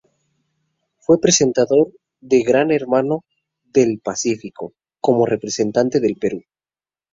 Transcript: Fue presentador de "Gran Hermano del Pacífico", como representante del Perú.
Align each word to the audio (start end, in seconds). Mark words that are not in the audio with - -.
Fue 0.97 1.21
presentador 1.21 1.91
de 2.21 2.41
"Gran 2.41 2.71
Hermano 2.71 3.23
del 3.65 3.99
Pacífico", 4.03 4.73
como 4.99 5.27
representante 5.27 5.99
del 5.99 6.15
Perú. 6.15 6.41